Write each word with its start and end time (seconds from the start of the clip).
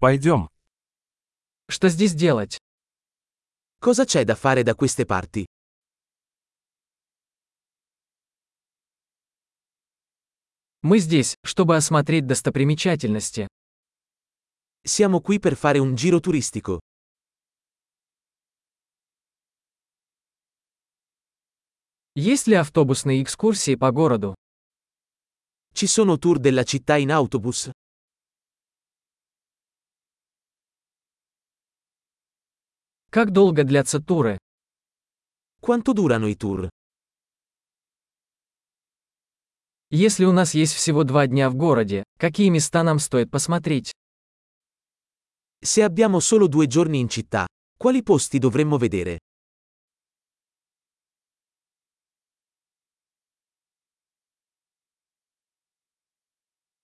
Пойдем. 0.00 0.48
Что 1.68 1.88
здесь 1.88 2.14
делать? 2.14 2.58
Cosa 3.80 4.04
c'è 4.04 4.24
da 4.24 4.36
fare 4.36 4.62
da 4.62 4.76
queste 4.76 5.04
parti? 5.04 5.44
Мы 10.82 11.00
здесь, 11.00 11.34
чтобы 11.42 11.74
осмотреть 11.74 12.26
достопримечательности. 12.26 13.48
Siamo 14.86 15.20
qui 15.20 15.40
per 15.40 15.56
fare 15.56 15.80
un 15.80 15.96
giro 15.96 16.20
turistico. 16.20 16.78
Есть 22.14 22.46
ли 22.46 22.54
автобусные 22.54 23.20
экскурсии 23.24 23.74
по 23.74 23.90
городу? 23.90 24.34
Ci 25.74 25.88
sono 25.88 26.18
tour 26.18 26.38
della 26.38 26.62
città 26.62 26.96
in 26.98 27.10
autobus? 27.10 27.70
Как 33.18 33.32
долго 33.32 33.64
длятся 33.64 33.98
туры? 33.98 34.38
Quanto 35.60 35.92
durano 35.92 36.28
i 36.28 36.36
tour? 36.36 36.68
Если 39.90 40.24
у 40.24 40.30
нас 40.30 40.54
есть 40.54 40.72
всего 40.72 41.02
два 41.02 41.26
дня 41.26 41.50
в 41.50 41.56
городе, 41.56 42.04
какие 42.16 42.48
места 42.48 42.84
нам 42.84 43.00
стоит 43.00 43.28
посмотреть? 43.28 43.90
Se 45.60 45.82
abbiamo 45.82 46.20
solo 46.20 46.46
due 46.46 46.68
giorni 46.68 47.00
in 47.00 47.08
città, 47.08 47.48
quali 47.76 48.04
posti 48.04 48.38
dovremmo 48.38 48.78
vedere? 48.78 49.18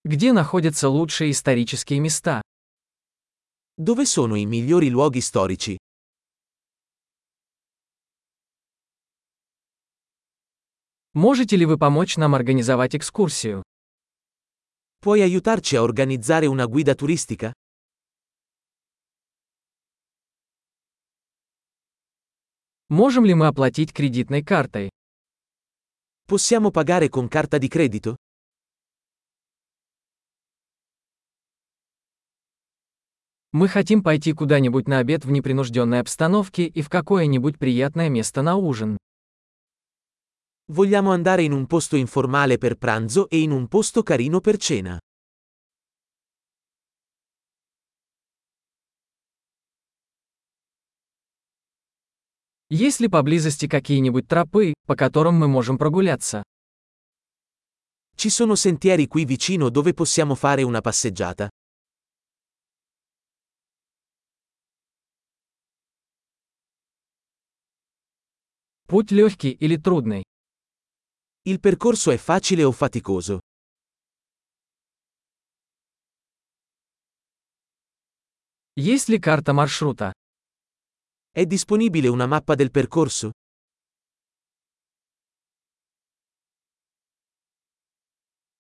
Где 0.03 0.33
находятся 0.33 0.89
лучшие 0.89 1.31
исторические 1.31 2.01
места? 2.01 2.43
Dove 3.77 4.05
sono 4.05 4.35
i 4.35 4.45
migliori 4.47 4.89
luoghi 4.89 5.21
storici? 5.21 5.77
Можете 11.15 11.55
ли 11.55 11.65
вы 11.65 11.79
помочь 11.79 12.17
нам 12.17 12.35
организовать 12.35 12.97
экскурсию? 12.97 13.63
Puoi 15.01 15.23
aiutarci 15.23 15.77
a 15.77 15.83
organizzare 15.83 16.47
una 16.49 16.67
guida 16.67 16.97
turistica? 16.97 17.53
Можем 22.89 23.25
ли 23.25 23.35
мы 23.35 23.47
оплатить 23.47 23.93
кредитной 23.93 24.43
картой? 24.43 24.91
Possiamo 26.27 26.73
pagare 26.73 27.09
con 27.09 27.29
carta 27.29 27.59
di 27.59 27.69
credito? 27.69 28.17
Мы 33.53 33.69
хотим 33.69 34.03
пойти 34.03 34.33
куда-нибудь 34.33 34.89
на 34.89 34.99
обед 34.99 35.25
в 35.25 35.31
непринужденной 35.31 36.01
обстановке 36.01 36.67
и 36.67 36.83
в 36.83 36.89
какое-нибудь 36.89 37.57
приятное 37.57 38.09
место 38.09 38.43
на 38.43 38.57
ужин. 38.57 38.99
Vogliamo 40.72 41.12
andare 41.12 41.42
in 41.44 41.52
un 41.52 41.66
posto 41.66 41.96
informale 41.96 42.58
per 42.58 42.76
pranzo 42.76 43.28
e 43.30 43.40
in 43.40 43.52
un 43.52 43.68
posto 43.68 44.04
carino 44.04 44.40
per 44.40 44.58
cena. 44.58 45.00
Есть 52.72 53.00
ли 53.00 53.08
поблизости 53.08 53.68
какие-нибудь 53.68 54.28
тропы, 54.28 54.76
по 54.86 54.96
которым 54.96 55.36
мы 55.40 55.48
можем 55.48 55.80
прогуляться? 55.80 56.44
Ci 58.16 58.30
sono 58.30 58.54
sentieri 58.54 59.08
qui 59.08 59.26
vicino 59.26 59.70
dove 59.70 59.94
possiamo 59.94 60.36
fare 60.36 60.62
una 60.62 60.82
passeggiata? 60.82 61.50
Путь 68.86 69.12
легкий 69.12 69.52
или 69.52 69.78
трудный? 69.78 70.24
Il 71.44 71.60
percorso 71.60 72.12
è 72.12 72.18
facile 72.18 72.64
o 72.64 72.72
faticoso? 72.72 73.40
Есть 78.76 79.10
ли 79.10 79.20
карта 79.20 79.54
маршрута? 79.54 80.12
È 81.32 81.46
disponibile 81.46 82.08
una 82.08 82.28
mappa 82.28 82.56
del 82.56 82.72
percorso? 82.72 83.32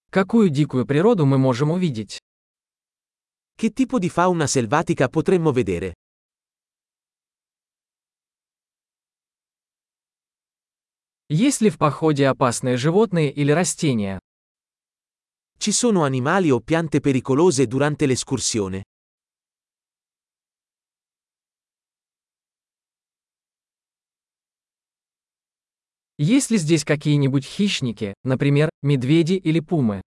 Какую 0.09 0.49
дикую 0.49 0.85
природу 0.85 1.25
мы 1.25 1.37
можем 1.37 1.69
увидеть? 1.71 2.17
Che 3.55 3.71
tipo 3.71 3.99
di 3.99 4.09
fauna 4.09 4.47
selvatica 4.47 5.07
potremmo 5.09 5.51
vedere? 5.51 5.93
Есть 11.30 11.62
ли 11.62 11.70
в 11.70 11.78
походе 11.78 12.26
опасные 12.28 12.76
животные 12.76 13.32
или 13.32 13.50
растения? 13.50 14.18
Ci 15.58 15.72
sono 15.72 16.04
animali 16.04 16.50
o 16.50 16.60
piante 16.60 17.00
pericolose 17.00 17.66
durante 17.66 18.04
l'escursione? 18.04 18.82
Есть 26.18 26.50
ли 26.50 26.58
здесь 26.58 26.84
какие-нибудь 26.84 27.46
хищники, 27.46 28.12
например, 28.22 28.68
медведи 28.82 29.32
или 29.32 29.60
пумы? 29.60 30.02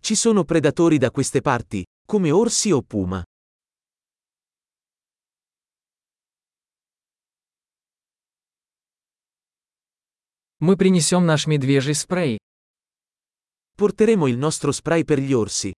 Ci 0.00 0.14
sono 0.14 0.44
predatori 0.44 0.96
da 0.96 1.10
queste 1.10 1.42
parti, 1.42 1.84
come 2.06 2.30
orsi 2.30 2.72
o 2.72 2.80
puma? 2.80 3.22
Мы 10.62 10.76
принесем 10.76 11.26
наш 11.26 11.48
медвежий 11.48 11.96
спрей. 11.96 12.38
Porteremo 13.76 14.28
il 14.28 14.38
nostro 14.38 14.70
spray 14.70 15.02
per 15.04 15.18
gli 15.18 15.32
orsi. 15.32 15.72